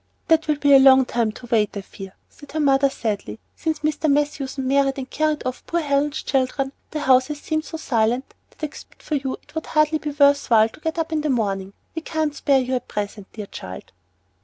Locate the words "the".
6.89-7.01, 11.21-11.29